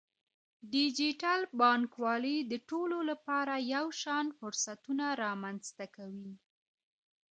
ډیجیټل 0.73 1.41
بانکوالي 1.61 2.37
د 2.51 2.53
ټولو 2.69 2.97
لپاره 3.09 3.53
یو 3.73 3.85
شان 4.01 4.25
فرصتونه 4.39 5.05
رامنځته 5.23 5.85
کوي. 5.95 6.31